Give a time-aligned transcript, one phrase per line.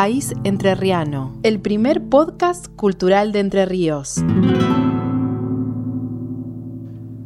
[0.00, 4.22] País Entrerriano, el primer podcast cultural de Entre Ríos.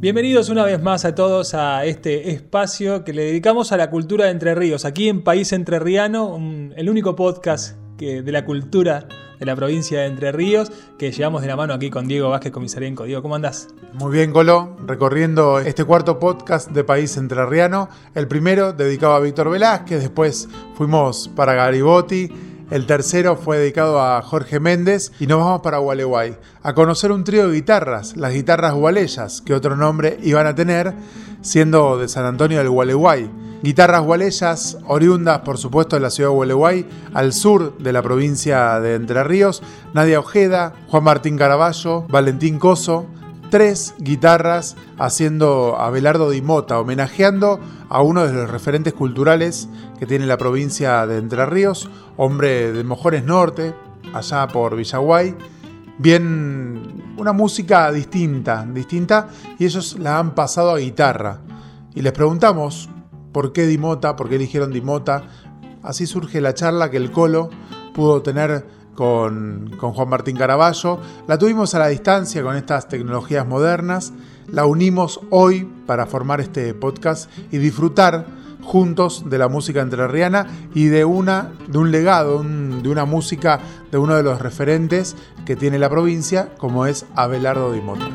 [0.01, 4.25] Bienvenidos una vez más a todos a este espacio que le dedicamos a la cultura
[4.25, 6.39] de Entre Ríos, aquí en País Entrerriano,
[6.75, 9.07] el único podcast que, de la cultura
[9.39, 12.53] de la provincia de Entre Ríos, que llevamos de la mano aquí con Diego Vázquez
[12.53, 13.05] Comisarenco.
[13.05, 13.69] Diego, ¿cómo andás?
[13.93, 19.51] Muy bien, Colo, recorriendo este cuarto podcast de País Entrerriano, el primero dedicado a Víctor
[19.51, 22.31] Velázquez, después fuimos para Garibotti,
[22.71, 27.25] el tercero fue dedicado a Jorge Méndez y nos vamos para Gualeguay a conocer un
[27.25, 30.95] trío de guitarras, las guitarras gualeyas, que otro nombre iban a tener,
[31.43, 33.31] siendo de San Antonio del Gualeguay.
[33.63, 38.81] Guitarras gualeyas, oriundas por supuesto de la ciudad de Gualeguay, al sur de la provincia
[38.81, 39.63] de Entre Ríos,
[39.95, 43.07] Nadia Ojeda, Juan Martín Caraballo, Valentín Coso,
[43.53, 47.61] tres guitarras haciendo a Belardo Di Mota, homenajeando
[47.91, 49.69] a uno de los referentes culturales
[50.03, 53.73] que tiene la provincia de Entre Ríos, hombre de Mojores Norte,
[54.13, 55.33] allá por Villaguay.
[55.97, 59.29] Bien, una música distinta, distinta,
[59.61, 61.39] y ellos la han pasado a guitarra.
[61.95, 62.91] Y les preguntamos
[63.31, 65.23] por qué Dimota, por qué eligieron Dimota.
[65.85, 67.49] Así surge la charla que el Colo
[67.95, 70.99] pudo tener con, con, Juan Martín Caraballo.
[71.29, 74.13] La tuvimos a la distancia con estas tecnologías modernas.
[74.49, 80.87] La unimos hoy para formar este podcast y disfrutar juntos de la música entrerriana y
[80.87, 83.61] de, una, de un legado, de una música
[83.91, 88.09] de uno de los referentes que tiene la provincia, como es Abelardo Dimota.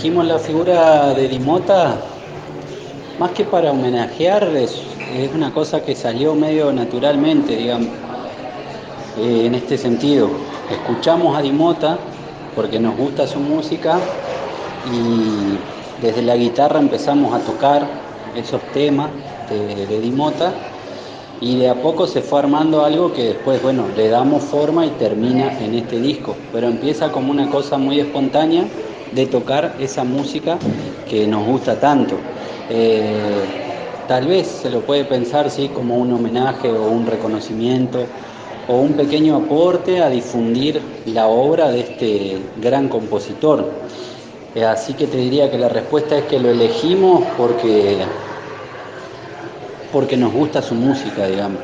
[0.00, 1.94] Elegimos la figura de Dimota
[3.18, 4.80] más que para homenajear, es,
[5.34, 7.88] una cosa que salió medio naturalmente, digamos,
[9.18, 10.30] eh, en este sentido.
[10.70, 11.98] Escuchamos a Dimota
[12.56, 13.98] porque nos gusta su música
[14.90, 15.58] y
[16.00, 17.86] desde la guitarra empezamos a tocar
[18.34, 19.10] esos temas
[19.50, 20.54] de, de Dimota
[21.42, 24.90] y de a poco se fue armando algo que después, bueno, le damos forma y
[24.92, 28.64] termina en este disco, pero empieza como una cosa muy espontánea
[29.12, 30.58] de tocar esa música
[31.08, 32.16] que nos gusta tanto.
[32.68, 33.44] Eh,
[34.06, 35.68] tal vez se lo puede pensar ¿sí?
[35.68, 38.04] como un homenaje o un reconocimiento
[38.68, 43.68] o un pequeño aporte a difundir la obra de este gran compositor.
[44.54, 47.98] Eh, así que te diría que la respuesta es que lo elegimos porque,
[49.92, 51.60] porque nos gusta su música, digamos.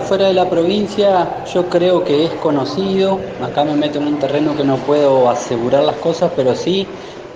[0.00, 4.56] Fuera de la provincia yo creo que es conocido, acá me meto en un terreno
[4.56, 6.86] que no puedo asegurar las cosas, pero sí,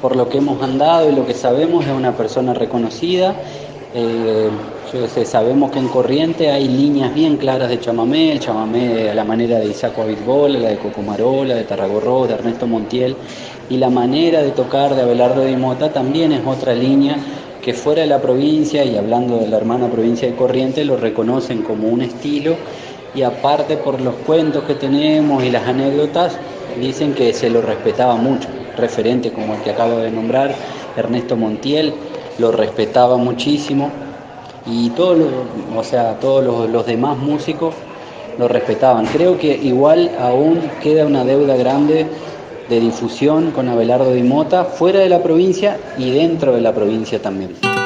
[0.03, 3.35] por lo que hemos andado y lo que sabemos, es una persona reconocida.
[3.95, 4.51] Eh,
[4.93, 9.15] yo sé, sabemos que en Corriente hay líneas bien claras de chamamé, el chamamé a
[9.15, 13.17] la manera de Isaco Abitbol, la de Cocomarola, de Tarragorro, de Ernesto Montiel,
[13.71, 17.17] y la manera de tocar de Abelardo Dimota también es otra línea
[17.69, 21.61] que fuera de la provincia y hablando de la hermana provincia de Corrientes lo reconocen
[21.61, 22.57] como un estilo.
[23.15, 26.39] Y aparte por los cuentos que tenemos y las anécdotas
[26.81, 30.55] dicen que se lo respetaba mucho, referente como el que acabo de nombrar,
[30.97, 31.93] Ernesto Montiel,
[32.39, 33.91] lo respetaba muchísimo.
[34.65, 35.29] Y todos los,
[35.77, 37.75] o sea, todos los, los demás músicos
[38.39, 39.05] lo respetaban.
[39.05, 42.07] Creo que igual aún queda una deuda grande
[42.69, 47.21] de difusión con Abelardo Di Mota fuera de la provincia y dentro de la provincia
[47.21, 47.78] también.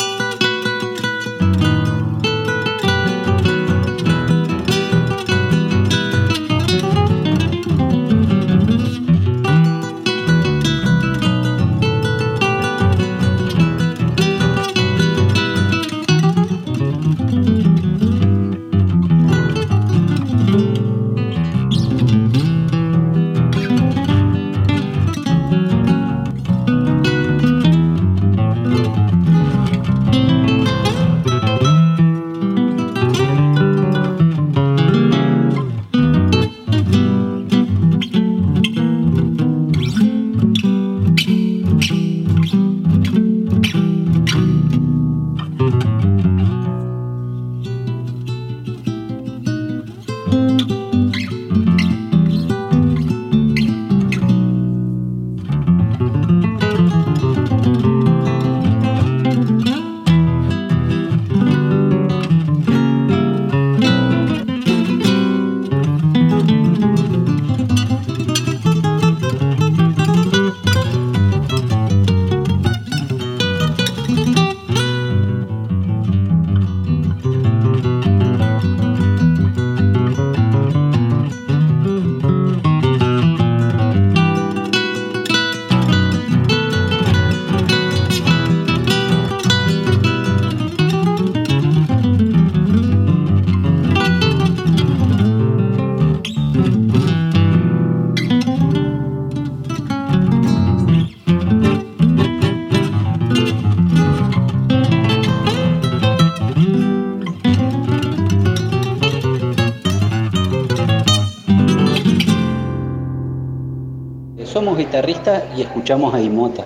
[115.57, 116.65] Y escuchamos a Dimota.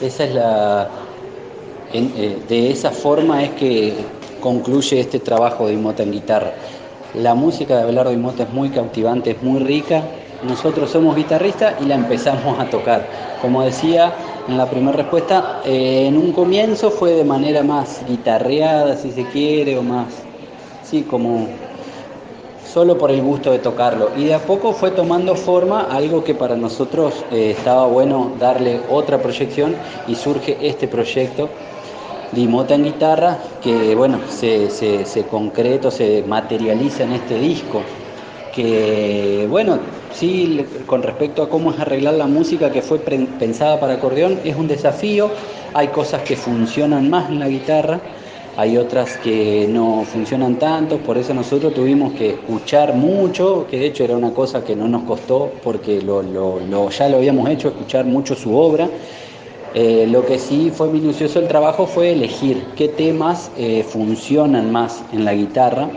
[0.00, 0.90] Esa es la,
[1.92, 3.94] eh, de esa forma es que
[4.40, 6.52] concluye este trabajo de Dimota en guitarra.
[7.14, 10.02] La música de Abelardo Dimota es muy cautivante, es muy rica.
[10.42, 13.08] Nosotros somos guitarristas y la empezamos a tocar.
[13.40, 14.14] Como decía
[14.46, 19.26] en la primera respuesta, eh, en un comienzo fue de manera más guitarreada, si se
[19.26, 20.06] quiere, o más,
[20.82, 21.65] sí, como
[22.72, 24.10] solo por el gusto de tocarlo.
[24.16, 28.80] Y de a poco fue tomando forma algo que para nosotros eh, estaba bueno darle
[28.90, 29.74] otra proyección
[30.06, 31.48] y surge este proyecto
[32.32, 37.82] Dimota en guitarra que bueno, se, se, se concreta, se materializa en este disco.
[38.52, 39.78] Que bueno,
[40.12, 44.56] sí, con respecto a cómo es arreglar la música que fue pensada para acordeón, es
[44.56, 45.30] un desafío.
[45.72, 48.00] Hay cosas que funcionan más en la guitarra
[48.58, 53.86] hay otras que no funcionan tanto, por eso nosotros tuvimos que escuchar mucho, que de
[53.86, 56.22] hecho era una cosa que no nos costó porque lo,
[56.88, 58.88] ya lo habíamos hecho, escuchar mucho su obra.
[59.74, 65.02] Eh, lo que sí fue minucioso el trabajo fue elegir qué temas eh, funcionan más
[65.12, 65.90] en la guitarra.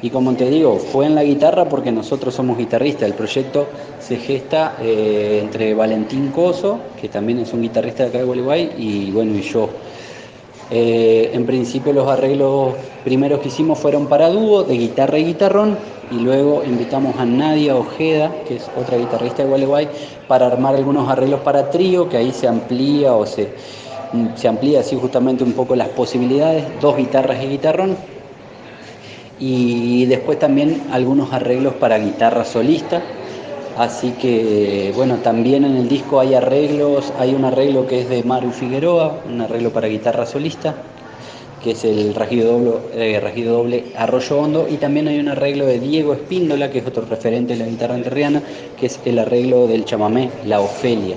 [0.00, 3.02] Y como te digo, fue en la guitarra porque nosotros somos guitarristas.
[3.02, 3.68] El proyecto
[4.00, 8.72] se gesta eh, entre Valentín Coso, que también es un guitarrista de acá de Gualeguay,
[8.78, 9.68] y bueno, y yo.
[10.74, 12.72] Eh, en principio los arreglos
[13.04, 15.76] primeros que hicimos fueron para dúo, de guitarra y guitarrón,
[16.10, 19.90] y luego invitamos a Nadia Ojeda, que es otra guitarrista de Gualeguay,
[20.28, 23.48] para armar algunos arreglos para trío, que ahí se amplía o se,
[24.34, 27.94] se amplía así justamente un poco las posibilidades, dos guitarras y guitarrón,
[29.38, 33.02] y después también algunos arreglos para guitarra solista,
[33.76, 38.22] Así que, bueno, también en el disco hay arreglos, hay un arreglo que es de
[38.22, 40.74] Maru Figueroa, un arreglo para guitarra solista,
[41.62, 45.78] que es el regido doble, eh, doble Arroyo Hondo, y también hay un arreglo de
[45.80, 48.42] Diego Espíndola, que es otro referente de la guitarra enterriana,
[48.78, 51.16] que es el arreglo del chamamé, la Ofelia.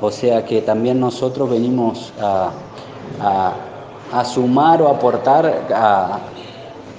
[0.00, 2.52] O sea que también nosotros venimos a,
[4.12, 6.18] a, sumar o aportar a,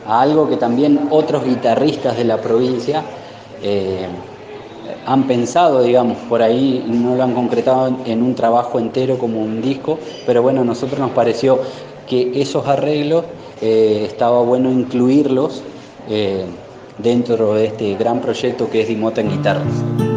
[0.05, 3.03] a algo que también otros guitarristas de la provincia
[3.63, 4.08] eh,
[5.05, 9.62] han pensado, digamos, por ahí no lo han concretado en un trabajo entero como un
[9.62, 11.60] disco, pero bueno, a nosotros nos pareció
[12.08, 13.25] que esos arreglos
[13.62, 15.63] eh, estaba bueno incluirlos
[16.10, 16.46] eh,
[16.98, 20.11] dentro de este gran proyecto que es Dimota en Guitarras.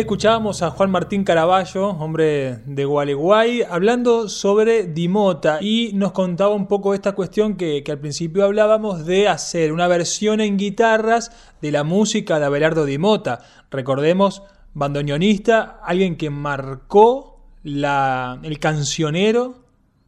[0.00, 6.66] Escuchábamos a Juan Martín Caraballo, hombre de Gualeguay, hablando sobre Dimota y nos contaba un
[6.66, 11.30] poco esta cuestión que, al principio hablábamos de hacer una versión en guitarras
[11.62, 13.42] de la música de Abelardo Dimota.
[13.70, 19.63] Recordemos, bandoneonista, alguien que marcó la, el cancionero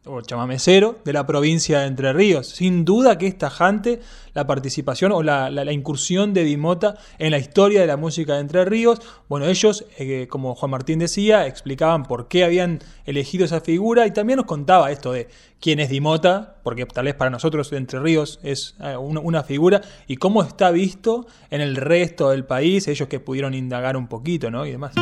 [0.07, 2.47] o chamamecero de la provincia de Entre Ríos.
[2.47, 3.99] Sin duda que es tajante
[4.33, 8.65] la participación o la, incursión de Dimota en la historia de la música de Entre
[8.65, 9.01] Ríos.
[9.27, 14.11] Bueno, ellos, eh, como Juan Martín decía, explicaban por qué habían elegido esa figura y
[14.11, 15.27] también nos contaba esto de
[15.59, 20.17] quién es Dimota, porque tal vez para nosotros Entre Ríos es eh, una figura, y
[20.17, 24.65] cómo está visto en el resto del país, ellos que pudieron indagar un poquito, ¿no?
[24.65, 24.93] Y demás.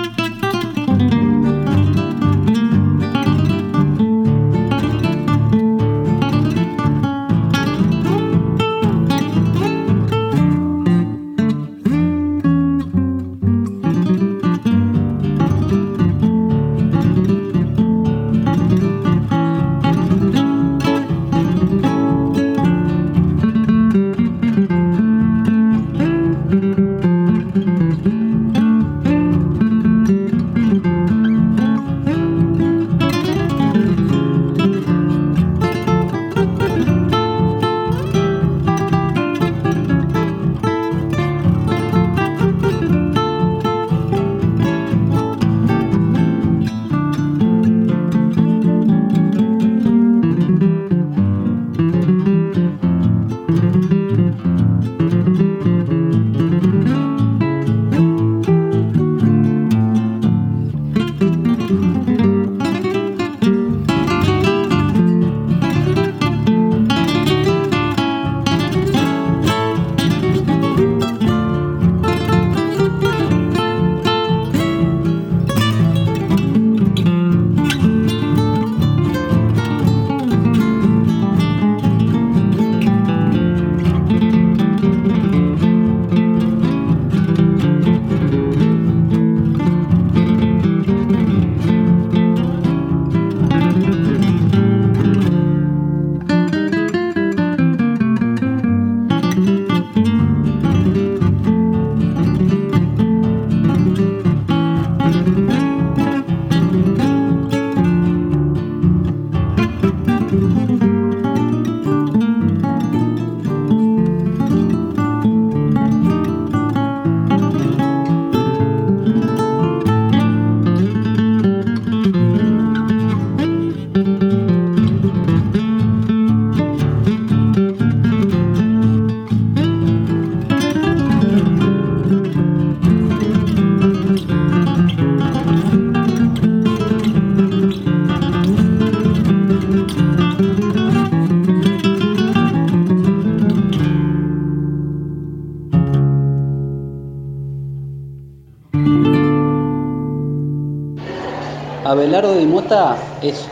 [153.21, 153.45] Es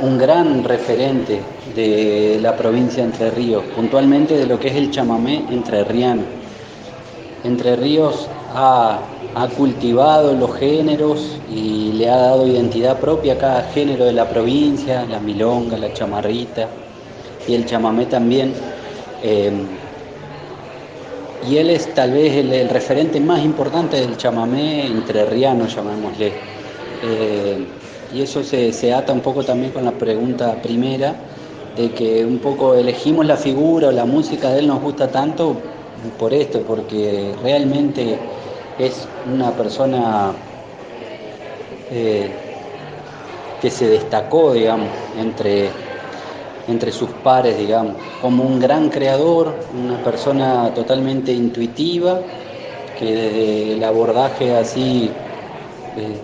[0.00, 1.40] un gran referente
[1.76, 6.22] de la provincia Entre Ríos, puntualmente de lo que es el chamamé entrerriano.
[7.44, 8.98] Entre Ríos ha,
[9.56, 15.06] cultivado los géneros y le ha dado identidad propia a cada género de la provincia,
[15.08, 16.66] la milonga, la chamarrita
[17.46, 18.52] y el chamamé también.
[19.22, 19.52] Eh,
[21.48, 26.32] y él es tal vez el, referente más importante del chamamé entrerriano, llamémosle.
[27.04, 27.64] Eh,
[28.14, 31.14] y eso se, se, ata un poco también con la pregunta primera,
[31.76, 35.56] de que un poco elegimos la figura o la música de él nos gusta tanto
[36.18, 38.18] por esto, porque realmente
[38.78, 40.32] es una persona
[41.90, 42.30] eh,
[43.60, 45.70] que se destacó, digamos, entre,
[46.68, 52.20] entre sus pares, digamos, como un gran creador, una persona totalmente intuitiva,
[52.98, 55.10] que desde el abordaje así
[55.96, 56.20] eh,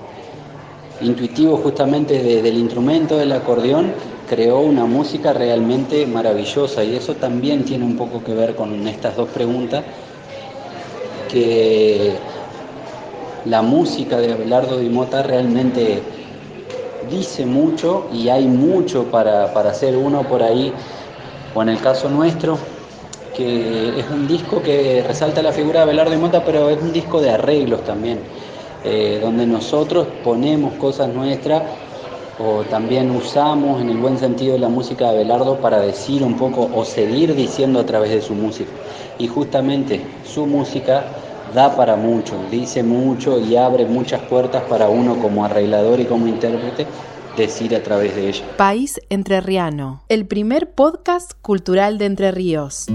[1.00, 3.92] intuitivo justamente del instrumento del acordeón,
[4.28, 9.16] creó una música realmente maravillosa y eso también tiene un poco que ver con estas
[9.16, 9.84] dos preguntas,
[11.30, 12.12] que
[13.46, 16.02] la música de Abelardo Di Mota realmente
[17.10, 20.72] dice mucho y hay mucho para, para hacer uno por ahí,
[21.54, 22.58] o en el caso nuestro,
[23.36, 26.92] que es un disco que resalta la figura de Abelardo Di Mota, pero es un
[26.92, 28.20] disco de arreglos también,
[28.84, 31.62] eh, donde nosotros ponemos cosas nuestras
[32.38, 36.68] o también usamos en el buen sentido la música de Abelardo para decir un poco
[36.74, 38.70] o seguir diciendo a través de su música.
[39.18, 41.04] Y justamente su música
[41.54, 46.26] da para mucho, dice mucho y abre muchas puertas para uno como arreglador y como
[46.26, 46.86] intérprete
[47.36, 48.44] decir a través de ella.
[48.56, 52.86] País Entrerriano, el primer podcast cultural de Entre Ríos.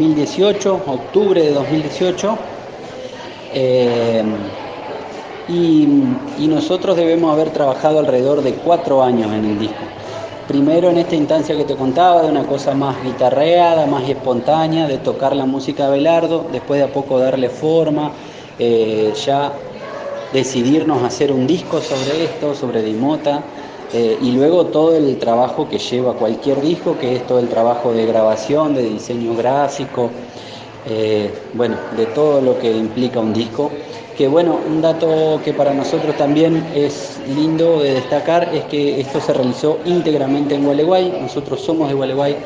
[0.00, 2.38] 2018, octubre de 2018.
[3.52, 4.24] Eh,
[5.48, 5.86] y,
[6.48, 9.82] nosotros debemos haber trabajado alrededor de cuatro años en el disco.
[10.48, 14.98] Primero en esta instancia que te contaba, de una cosa más guitarreada, más espontánea, de
[14.98, 18.10] tocar la música de Belardo, después de a poco darle forma,
[18.58, 19.52] eh, ya
[20.32, 23.42] decidirnos hacer un disco sobre esto, sobre Dimota,
[23.92, 27.92] eh, y luego todo el trabajo que lleva cualquier disco, que es todo el trabajo
[27.92, 30.10] de grabación, de diseño gráfico,
[30.88, 33.70] eh, bueno, de todo lo que implica un disco.
[34.16, 39.20] Que bueno, un dato que para nosotros también es lindo de destacar es que esto
[39.20, 42.36] se realizó íntegramente en Gualeguay, nosotros somos de Gualeguay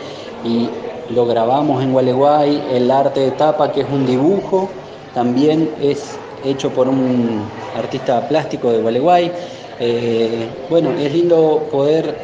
[0.44, 0.68] y
[1.12, 4.70] lo grabamos en Gualeguay, el arte de tapa que es un dibujo,
[5.12, 7.42] también es hecho por un
[7.74, 9.33] artista plástico de Gualeguay.
[9.78, 12.14] Eh, bueno, es lindo poder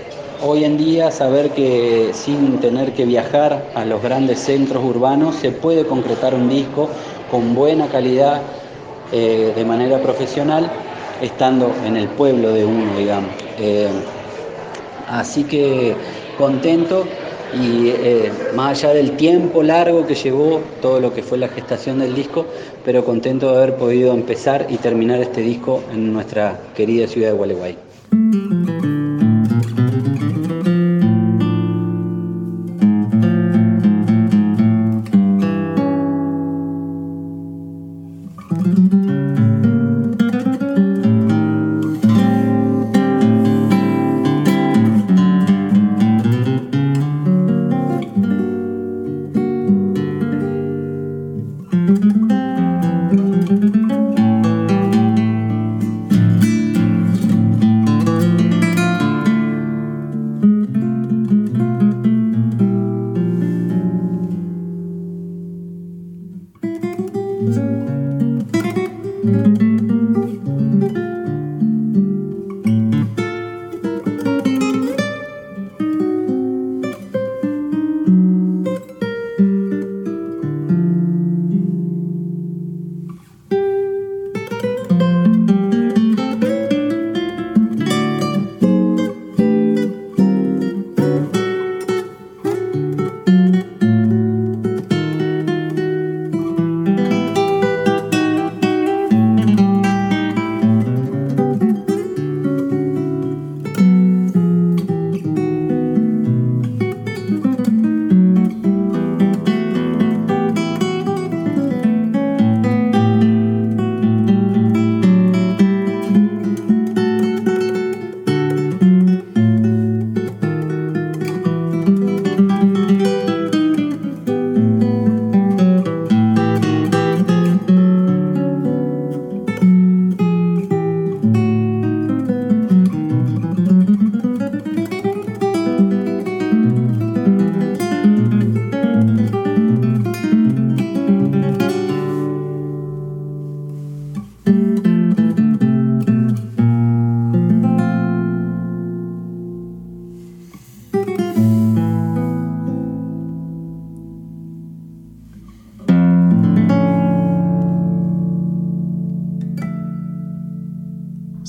[0.43, 5.51] hoy en día saber que sin tener que viajar a los grandes centros urbanos se
[5.51, 6.91] puede concretar un disco
[7.29, 8.43] con buena calidad
[9.13, 10.71] eh, de manera profesional
[11.21, 13.35] estando en el pueblo de uno, digamos.
[13.57, 13.91] Eh,
[15.07, 15.99] así que
[16.37, 17.20] contento
[17.55, 21.99] y eh, más allá del tiempo largo que llevó todo lo que fue la gestación
[21.99, 22.47] del disco,
[22.85, 27.37] pero contento de haber podido empezar y terminar este disco en nuestra querida ciudad de
[27.37, 27.77] Gualeguay.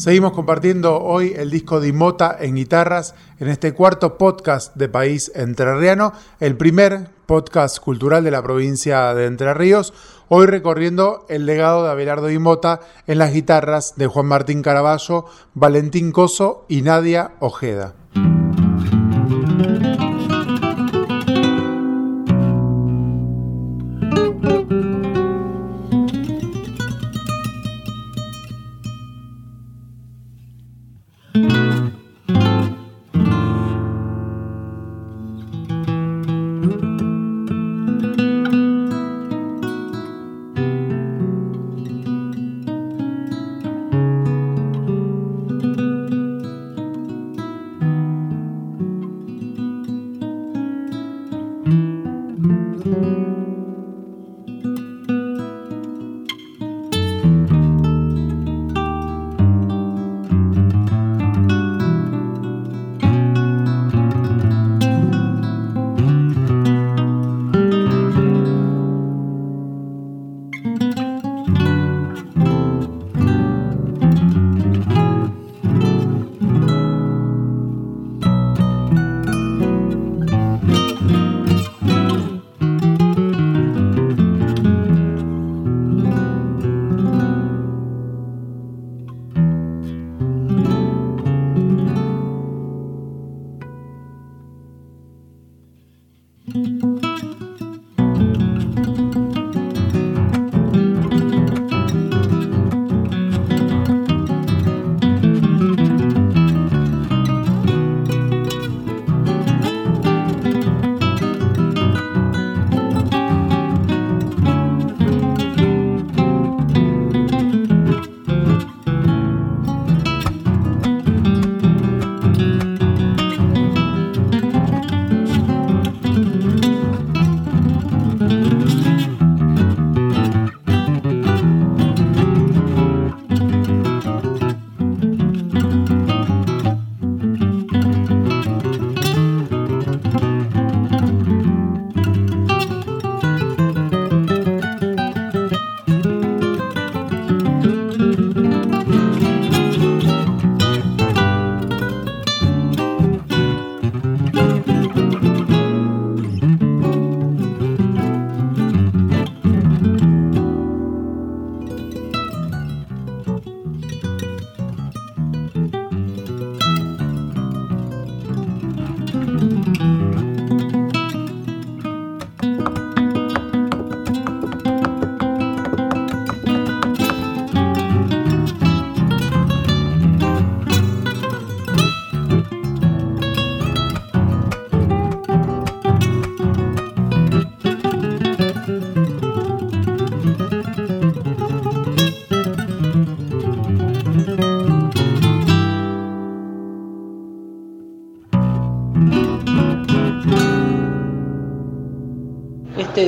[0.02, 5.32] Seguimos compartiendo hoy el disco de Imota en guitarras en este cuarto podcast de País
[5.36, 9.94] Entrerriano, el primer podcast cultural de la provincia de Entre Ríos,
[10.28, 16.12] hoy recorriendo el legado de Abelardo Imota en las guitarras de Juan Martín Caraballo, Valentín
[16.12, 17.94] Coso y Nadia Ojeda.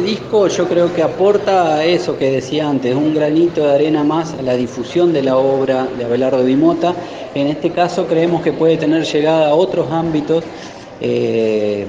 [0.02, 4.42] Disco yo creo que aporta eso que decía antes, un granito de arena más a
[4.42, 6.94] la difusión de la obra de Abelardo Dimota.
[7.36, 10.44] En este caso creemos que puede tener llegada a otros ámbitos,
[11.02, 11.86] eh,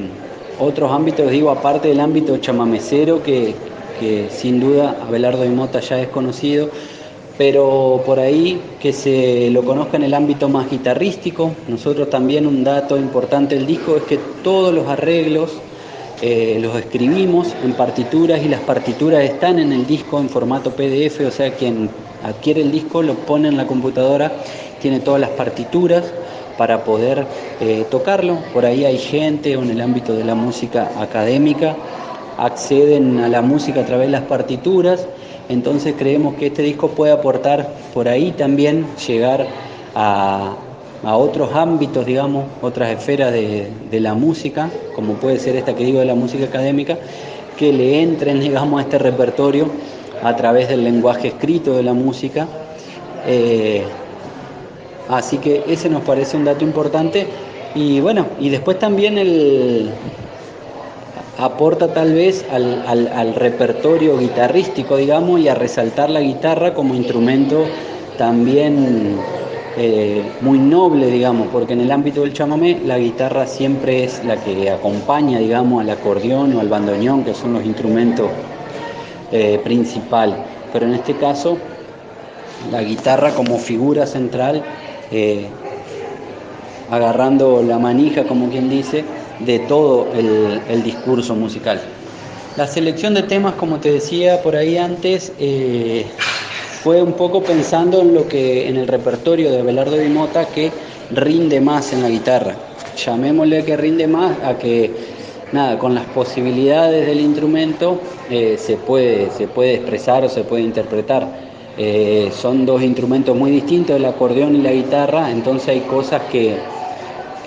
[0.58, 3.54] otros ámbitos, digo, aparte del ámbito chamamecero, que,
[4.00, 6.70] que sin duda Abelardo Dimota ya es conocido,
[7.36, 11.52] pero por ahí que se lo conozca en el ámbito más guitarrístico.
[11.68, 15.50] Nosotros también un dato importante del disco es que todos los arreglos
[16.26, 21.20] eh, los escribimos en partituras y las partituras están en el disco en formato PDF,
[21.20, 21.90] o sea, quien
[22.22, 24.32] adquiere el disco lo pone en la computadora,
[24.80, 26.14] tiene todas las partituras
[26.56, 27.26] para poder
[27.60, 28.38] eh, tocarlo.
[28.54, 31.76] Por ahí hay gente en el ámbito de la música académica,
[32.38, 35.06] acceden a la música a través de las partituras,
[35.50, 39.46] entonces creemos que este disco puede aportar por ahí también llegar
[39.94, 40.56] a,
[41.04, 46.00] a otros ámbitos, digamos, otras esferas de, la música, como puede ser esta que digo
[46.00, 46.98] de la música académica,
[47.56, 49.68] que le entren, digamos, a este repertorio
[50.22, 52.48] a través del lenguaje escrito de la música.
[53.26, 53.84] Eh,
[55.08, 57.26] así que ese nos parece un dato importante.
[57.74, 59.90] Y bueno, y después también el
[61.38, 67.64] aporta tal vez al, al repertorio guitarrístico, digamos, y a resaltar la guitarra como instrumento
[68.16, 69.18] también
[69.76, 74.36] eh, muy noble, digamos, porque en el ámbito del chamamé la guitarra siempre es la
[74.36, 78.30] que acompaña, digamos, al acordeón o al bandoneón, que son los instrumentos
[79.32, 80.36] eh, principales.
[80.72, 81.58] Pero en este caso,
[82.70, 84.62] la guitarra como figura central,
[85.10, 85.46] eh,
[86.88, 89.04] agarrando la manija, como quien dice,
[89.40, 91.80] de todo el, discurso musical.
[92.56, 95.32] La selección de temas, como te decía por ahí antes,
[96.84, 100.70] fue un poco pensando en lo que en el repertorio de Belardo Mota que
[101.12, 102.54] rinde más en la guitarra.
[102.94, 104.90] Llamémosle que rinde más a que
[105.54, 107.98] nada, con las posibilidades del instrumento
[108.30, 111.26] eh, se, puede, se puede expresar o se puede interpretar.
[111.78, 116.54] Eh, son dos instrumentos muy distintos, el acordeón y la guitarra, entonces hay cosas que,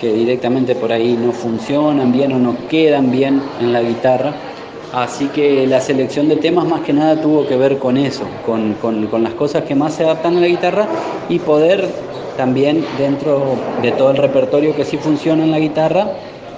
[0.00, 4.47] que directamente por ahí no funcionan bien o no quedan bien en la guitarra
[4.92, 9.22] Así que la selección de temas más que nada tuvo que ver con eso, con,
[9.22, 10.86] las cosas que más se adaptan a la guitarra
[11.28, 11.86] y poder
[12.38, 16.08] también dentro de todo el repertorio que sí funciona en la guitarra,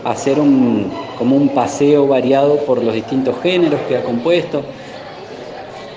[0.04, 4.62] hacer un, como un paseo variado por los distintos géneros que ha compuesto,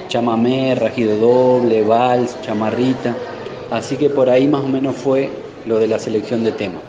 [0.07, 3.15] chamamé, rajido doble, vals, chamarrita,
[3.69, 5.29] así que por ahí más o menos fue
[5.67, 6.81] lo de la selección de temas.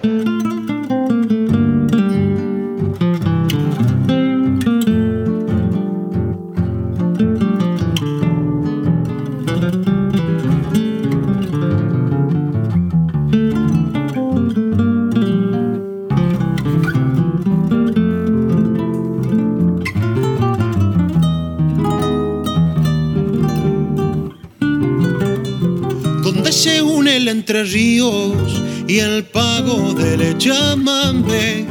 [29.16, 31.66] El pago del llámame.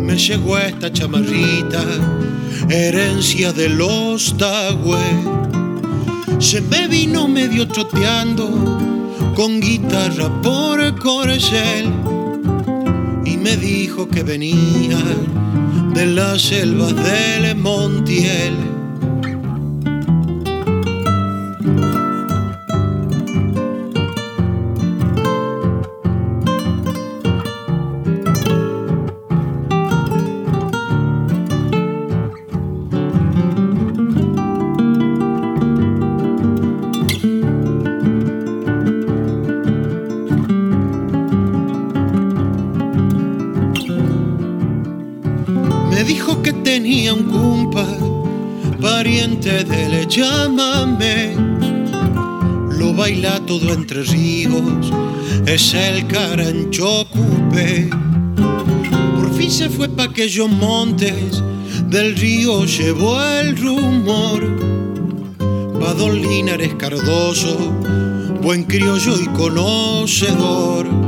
[0.00, 1.84] Me llegó esta chamarrita,
[2.68, 4.98] herencia de los Tagüe.
[6.40, 8.48] Se me vino medio troteando
[9.36, 11.92] con guitarra por corcel
[13.24, 14.98] y me dijo que venía
[15.94, 18.69] de las selvas del Montiel
[55.54, 57.90] es el carancho cupe.
[59.16, 61.42] Por fin se fue pa' aquellos montes,
[61.88, 64.44] del río llevó el rumor.
[65.82, 67.56] Va don Linares Cardoso,
[68.40, 70.99] buen criollo y conocedor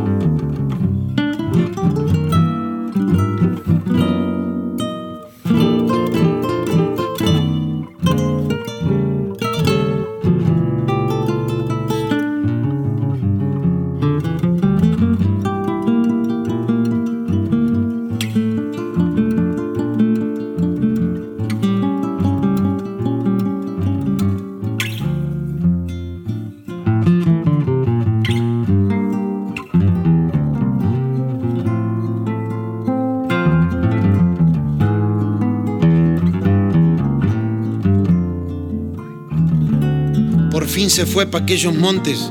[40.93, 42.31] se fue pa' aquellos montes,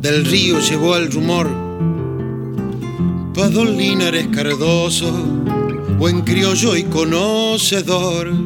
[0.00, 1.48] del río llevó el rumor.
[3.34, 5.10] Pa' don Linares Cardoso,
[5.98, 8.45] buen criollo y conocedor.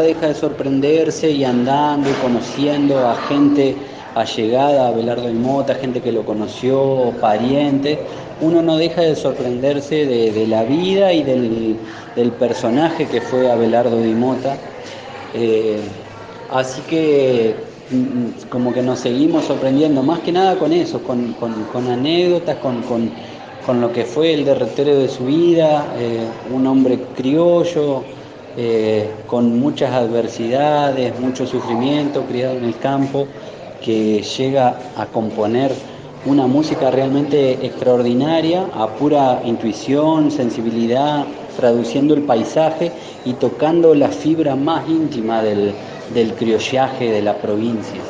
[0.00, 3.76] Deja de sorprenderse y andando y conociendo a gente
[4.14, 7.98] allegada a Belardo y Mota, gente que lo conoció, pariente,
[8.40, 14.14] uno no deja de sorprenderse de, la vida y del, personaje que fue Abelardo Di
[14.14, 14.56] Mota.
[15.34, 15.80] Eh,
[16.50, 17.54] así que
[17.90, 21.34] mm, como que nos seguimos sorprendiendo, más que nada con eso, con,
[21.90, 28.02] anécdotas, con, con, lo que fue el derretero de su vida, eh, un hombre criollo,
[28.56, 33.26] eh, con muchas adversidades, mucho sufrimiento, criado en el campo,
[33.84, 35.72] que llega a componer
[36.26, 41.24] una música realmente extraordinaria, a pura intuición, sensibilidad,
[41.56, 42.92] traduciendo el paisaje
[43.24, 45.72] y tocando la fibra más íntima del,
[46.14, 48.00] del criollaje de la provincia.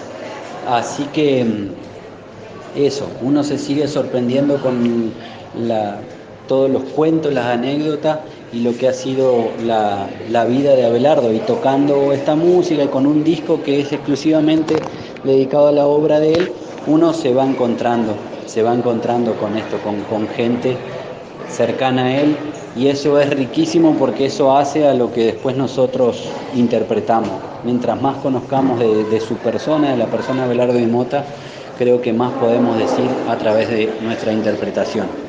[0.68, 1.68] Así que mm,
[2.76, 5.12] eso, uno se sigue sorprendiendo con
[6.46, 8.18] todos los cuentos, las anécdotas
[8.52, 12.88] y lo que ha sido la, la, vida de Abelardo y tocando esta música y
[12.88, 14.76] con un disco que es exclusivamente
[15.24, 16.52] dedicado a la obra de él,
[16.86, 18.14] uno se va encontrando,
[18.46, 20.76] se va encontrando con esto, con, con gente
[21.48, 22.36] cercana a él
[22.76, 26.24] y eso es riquísimo porque eso hace a lo que después nosotros
[26.54, 27.32] interpretamos.
[27.64, 31.24] Mientras más conozcamos de, su persona, de la persona Abelardo y Mota,
[31.76, 35.27] creo que más podemos decir a través de nuestra interpretación.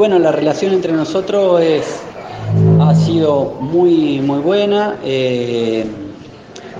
[0.00, 2.00] Bueno, la relación entre nosotros es,
[2.80, 4.96] ha sido muy, muy buena.
[5.04, 5.84] Eh,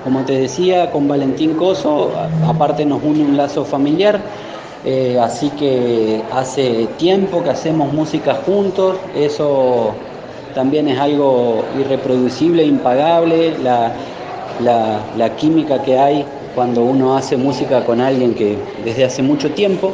[0.03, 2.13] como te decía, con Valentín Coso,
[2.49, 4.19] aparte nos une un lazo familiar.
[4.87, 9.93] Eh, así que hace tiempo que hacemos música juntos, eso
[10.55, 13.93] también es algo irreproducible, impagable, la,
[14.65, 19.93] la, química que hay cuando uno hace música con alguien que desde hace mucho tiempo.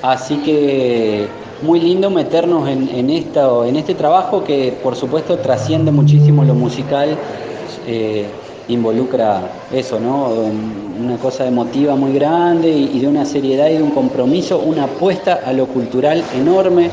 [0.00, 1.28] Así que
[1.62, 7.16] muy lindo meternos en, en, en este trabajo que por supuesto trasciende muchísimo lo musical,
[7.86, 8.26] eh,
[8.68, 10.28] involucra eso, ¿no?
[11.00, 15.40] Una cosa emotiva muy grande y, de una seriedad y de un compromiso, una apuesta
[15.44, 16.90] a lo cultural enorme.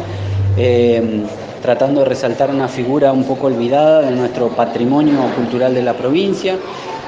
[0.57, 1.23] Eh,
[1.61, 6.57] tratando de resaltar una figura un poco olvidada de nuestro patrimonio cultural de la provincia.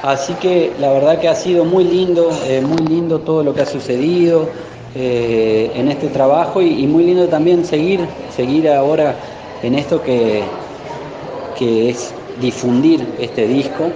[0.02, 3.62] Así que la verdad que ha sido muy lindo, eh, muy lindo todo lo que
[3.62, 4.50] ha sucedido
[4.96, 8.02] eh, en este trabajo y, muy lindo también seguir,
[8.36, 9.16] seguir ahora
[9.62, 10.44] en esto que,
[11.58, 13.90] que es difundir este disco.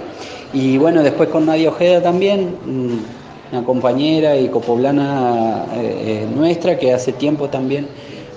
[0.52, 6.92] Y bueno, después con Nadia Ojeda también, mm, una compañera y copoblana eh, nuestra que
[6.92, 7.86] hace tiempo también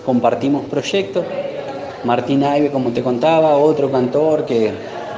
[0.05, 1.25] compartimos proyectos.
[2.03, 4.71] Martín Aibe, como te contaba, otro cantor que,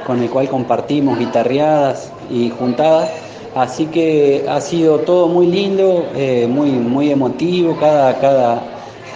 [0.06, 3.10] con el cual compartimos guitarreadas y juntadas.
[3.58, 8.62] Así que ha sido todo muy lindo, eh, muy, muy emotivo, cada, cada,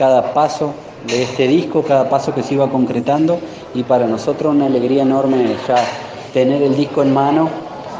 [0.00, 0.74] cada paso
[1.06, 3.38] de este disco, cada paso que se iba concretando
[3.72, 5.76] y para nosotros una alegría enorme ya
[6.34, 7.50] tener el disco en mano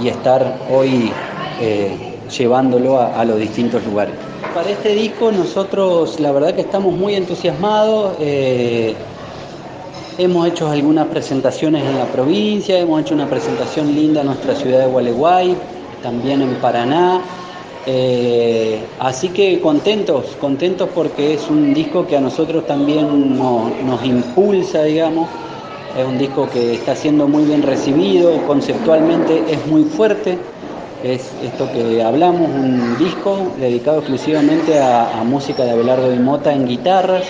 [0.01, 1.13] y estar hoy
[1.61, 4.17] eh, llevándolo a, los distintos lugares.
[4.53, 8.15] Para este disco nosotros la verdad que estamos muy entusiasmados.
[8.19, 8.97] Eh,
[10.19, 14.81] Hemos hecho algunas presentaciones en la provincia, hemos hecho una presentación linda en nuestra ciudad
[14.81, 15.57] de Gualeguay,
[16.03, 17.21] también en Paraná.
[17.87, 24.85] Eh, así que contentos, contentos porque es un disco que a nosotros también nos impulsa,
[24.85, 25.29] digamos.
[25.99, 30.39] Es un disco que está siendo muy bien recibido, conceptualmente es muy fuerte.
[31.03, 36.67] Es esto que hablamos, un disco dedicado exclusivamente a, música de Abelardo Di Mota en
[36.67, 37.25] guitarras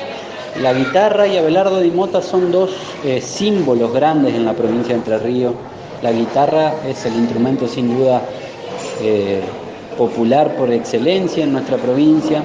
[0.61, 2.73] la guitarra y Abelardo Di Mota son dos
[3.05, 5.55] eh, símbolos grandes en la provincia de Entre Ríos.
[6.03, 8.21] La guitarra es el instrumento sin duda
[9.03, 9.41] eh,
[9.97, 12.43] popular por excelencia en nuestra provincia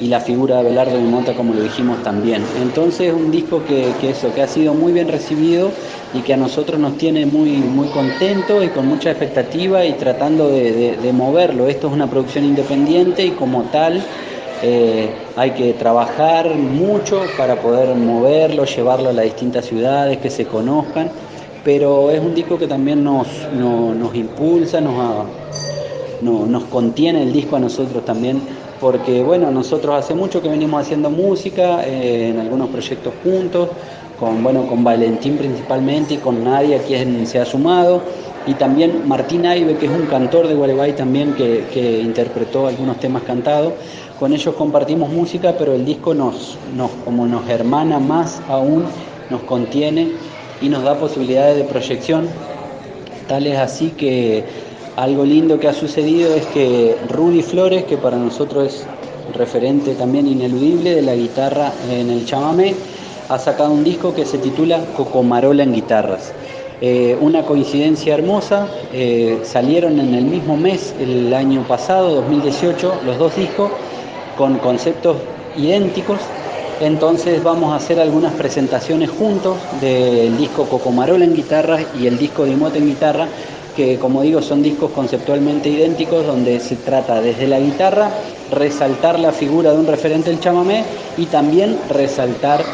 [0.00, 2.42] y la figura de Abelardo Di Mota, como lo dijimos también.
[2.62, 5.70] Entonces, un disco que, eso, que ha sido muy bien recibido
[6.12, 10.48] y que a nosotros nos tiene muy, muy contentos y con mucha expectativa y tratando
[10.48, 11.66] de moverlo.
[11.66, 14.02] Esto es una producción independiente y como tal
[14.62, 20.46] eh, hay que trabajar mucho para poder moverlo, llevarlo a las distintas ciudades, que se
[20.46, 21.10] conozcan,
[21.66, 25.26] pero es un disco que también nos, nos impulsa, nos,
[26.22, 28.40] nos contiene el disco a nosotros también,
[28.80, 33.70] porque bueno, nosotros hace mucho que venimos haciendo música eh, en algunos proyectos juntos,
[34.20, 38.00] con, bueno, con Valentín principalmente y con Nadia, quien se ha sumado,
[38.46, 43.00] y también Martín Aibe, que es un cantor de Gualeguay también, que, que interpretó algunos
[43.00, 43.72] temas cantados.
[44.20, 48.84] Con ellos compartimos música, pero el disco nos, nos, como nos hermana más aún,
[49.30, 50.12] nos contiene
[50.60, 52.28] y nos da posibilidades de proyección.
[53.28, 54.44] Tal es así que
[54.96, 58.86] algo lindo que ha sucedido es que Rudy Flores, que para nosotros es
[59.36, 62.74] referente también ineludible de la guitarra en el chamamé,
[63.28, 66.32] ha sacado un disco que se titula Cocomarola en guitarras.
[66.80, 73.18] Eh, una coincidencia hermosa, eh, salieron en el mismo mes, el año pasado, 2018, los
[73.18, 73.70] dos discos,
[74.36, 75.16] con conceptos
[75.56, 76.20] idénticos.
[76.80, 82.44] Entonces vamos a hacer algunas presentaciones juntos del disco Cocomarola en guitarra y el disco
[82.44, 83.28] Dimote en guitarra,
[83.74, 88.10] que como digo son discos conceptualmente idénticos donde se trata desde la guitarra
[88.50, 90.84] resaltar la figura de un referente del chamamé
[91.16, 92.64] y también resaltar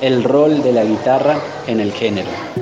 [0.00, 1.36] el rol de la guitarra
[1.66, 2.61] en el género.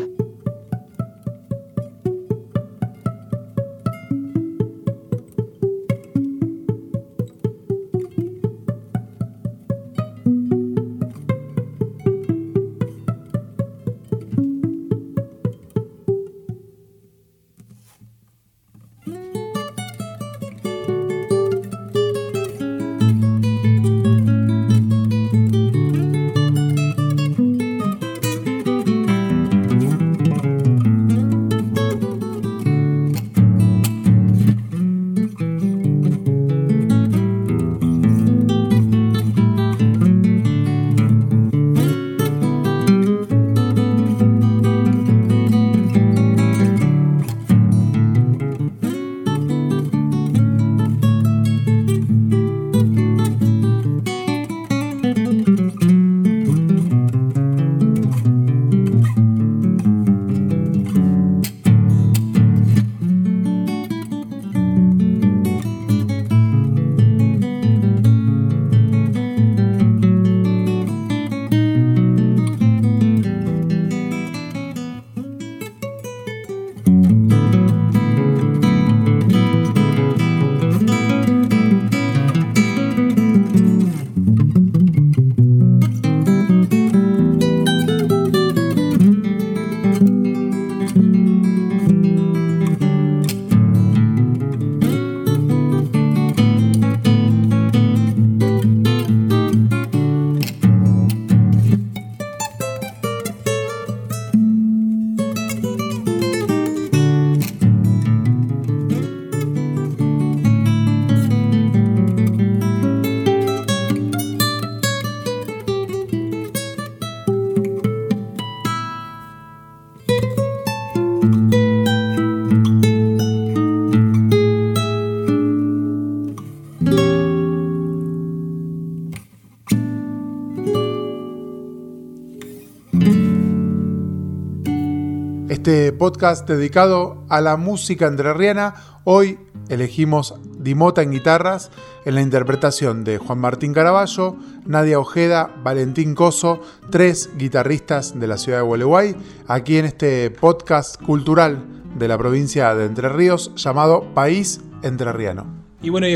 [136.00, 138.72] Podcast dedicado a la música entrerriana.
[139.04, 139.38] Hoy
[139.68, 141.70] elegimos Dimota en guitarras
[142.06, 148.38] en la interpretación de Juan Martín Caraballo, Nadia Ojeda, Valentín Coso, tres guitarristas de la
[148.38, 149.14] ciudad de Gualeguay,
[149.46, 151.66] aquí en este podcast cultural
[151.98, 155.59] de la provincia de Entre Ríos llamado País Entrerriano.
[155.82, 156.06] Y bueno,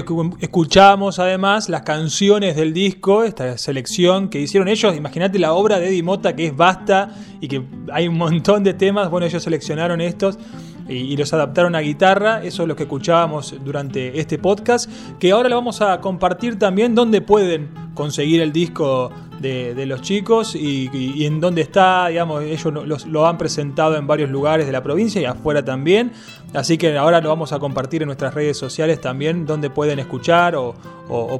[0.41, 4.95] escuchamos además las canciones del disco, esta selección que hicieron ellos.
[4.95, 8.75] Imagínate la obra de Eddie Mota que es vasta y que hay un montón de
[8.75, 9.09] temas.
[9.09, 10.39] Bueno, ellos seleccionaron estos
[10.87, 12.45] y, los adaptaron a guitarra.
[12.45, 14.91] Eso es lo que escuchábamos durante este podcast.
[15.19, 19.11] Que ahora lo vamos a compartir también donde pueden conseguir el disco
[19.41, 24.67] de, los chicos y, en dónde está, digamos, ellos lo han presentado en varios lugares
[24.67, 26.12] de la provincia y afuera también.
[26.55, 30.55] Así que ahora lo vamos a compartir en nuestras redes sociales también, donde pueden escuchar
[30.57, 30.75] o,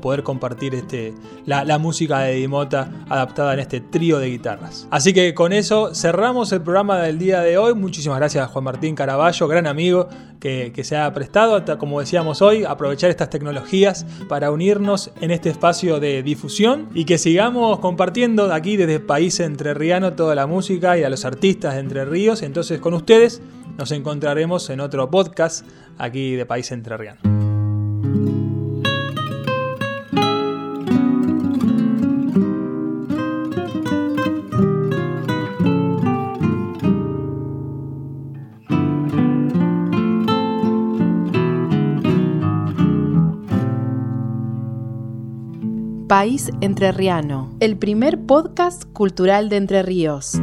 [0.01, 1.15] poder compartir este,
[1.47, 4.87] la, música de Dimota adaptada en este trío de guitarras.
[4.91, 7.75] Así que con eso cerramos el programa del día de hoy.
[7.75, 10.09] Muchísimas gracias a Juan Martín Caraballo, gran amigo
[10.41, 16.01] que, se ha prestado, como decíamos hoy, aprovechar estas tecnologías para unirnos en este espacio
[16.01, 21.09] de difusión y que sigamos compartiendo aquí desde País Entrerriano toda la música y a
[21.09, 22.43] los artistas de Entre Ríos.
[22.43, 23.41] Entonces con ustedes
[23.77, 25.66] nos encontraremos en otro podcast
[25.99, 27.20] aquí de País Entrerriano.
[46.07, 50.41] País Entrerriano, el primer podcast cultural de Entre Ríos.